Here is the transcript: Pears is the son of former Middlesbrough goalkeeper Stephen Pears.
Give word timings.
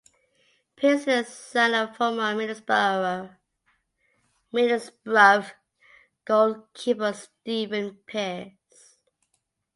Pears 0.77 1.01
is 1.01 1.05
the 1.05 1.23
son 1.25 1.75
of 1.75 1.95
former 1.95 2.33
Middlesbrough 4.53 5.51
goalkeeper 6.25 7.13
Stephen 7.13 7.99
Pears. 8.07 8.97